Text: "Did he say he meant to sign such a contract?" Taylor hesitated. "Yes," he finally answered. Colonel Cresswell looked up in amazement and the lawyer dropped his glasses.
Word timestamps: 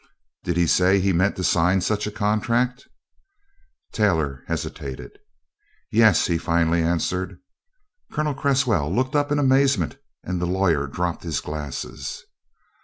"Did 0.43 0.57
he 0.57 0.65
say 0.65 0.99
he 0.99 1.13
meant 1.13 1.35
to 1.35 1.43
sign 1.43 1.79
such 1.81 2.07
a 2.07 2.11
contract?" 2.11 2.87
Taylor 3.93 4.43
hesitated. 4.47 5.19
"Yes," 5.91 6.25
he 6.25 6.39
finally 6.39 6.81
answered. 6.81 7.37
Colonel 8.11 8.33
Cresswell 8.33 8.91
looked 8.91 9.15
up 9.15 9.31
in 9.31 9.37
amazement 9.37 9.97
and 10.23 10.41
the 10.41 10.47
lawyer 10.47 10.87
dropped 10.87 11.21
his 11.21 11.39
glasses. 11.39 12.23